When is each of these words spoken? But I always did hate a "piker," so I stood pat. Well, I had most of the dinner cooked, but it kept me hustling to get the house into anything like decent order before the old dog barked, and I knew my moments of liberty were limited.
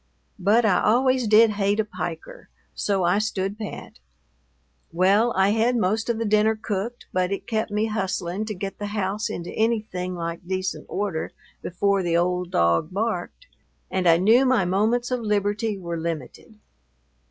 But 0.39 0.65
I 0.65 0.81
always 0.81 1.27
did 1.27 1.51
hate 1.51 1.79
a 1.79 1.85
"piker," 1.85 2.49
so 2.73 3.03
I 3.03 3.19
stood 3.19 3.59
pat. 3.59 3.99
Well, 4.91 5.31
I 5.35 5.49
had 5.49 5.75
most 5.75 6.09
of 6.09 6.17
the 6.17 6.25
dinner 6.25 6.55
cooked, 6.59 7.05
but 7.13 7.31
it 7.31 7.45
kept 7.45 7.69
me 7.69 7.85
hustling 7.85 8.45
to 8.45 8.55
get 8.55 8.79
the 8.79 8.87
house 8.97 9.29
into 9.29 9.51
anything 9.51 10.15
like 10.15 10.47
decent 10.47 10.87
order 10.89 11.33
before 11.61 12.01
the 12.01 12.17
old 12.17 12.49
dog 12.49 12.91
barked, 12.91 13.45
and 13.91 14.09
I 14.09 14.17
knew 14.17 14.43
my 14.43 14.65
moments 14.65 15.11
of 15.11 15.19
liberty 15.19 15.77
were 15.77 15.99
limited. 15.99 16.55